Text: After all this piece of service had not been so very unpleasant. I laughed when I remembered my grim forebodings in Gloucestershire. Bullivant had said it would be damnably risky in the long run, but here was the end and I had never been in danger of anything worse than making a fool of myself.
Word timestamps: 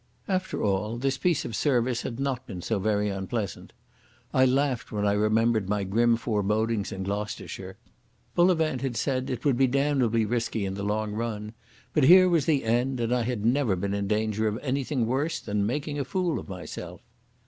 After 0.27 0.63
all 0.63 0.97
this 0.97 1.19
piece 1.19 1.45
of 1.45 1.55
service 1.55 2.01
had 2.01 2.19
not 2.19 2.47
been 2.47 2.63
so 2.63 2.79
very 2.79 3.09
unpleasant. 3.09 3.71
I 4.33 4.45
laughed 4.47 4.91
when 4.91 5.05
I 5.05 5.11
remembered 5.11 5.69
my 5.69 5.83
grim 5.83 6.17
forebodings 6.17 6.91
in 6.91 7.03
Gloucestershire. 7.03 7.77
Bullivant 8.33 8.81
had 8.81 8.97
said 8.97 9.29
it 9.29 9.45
would 9.45 9.57
be 9.57 9.67
damnably 9.67 10.25
risky 10.25 10.65
in 10.65 10.73
the 10.73 10.81
long 10.81 11.11
run, 11.13 11.53
but 11.93 12.05
here 12.05 12.27
was 12.27 12.47
the 12.47 12.63
end 12.63 12.99
and 12.99 13.13
I 13.13 13.21
had 13.21 13.45
never 13.45 13.75
been 13.75 13.93
in 13.93 14.07
danger 14.07 14.47
of 14.47 14.57
anything 14.63 15.05
worse 15.05 15.39
than 15.39 15.67
making 15.67 15.99
a 15.99 16.03
fool 16.03 16.39
of 16.39 16.49
myself. 16.49 17.01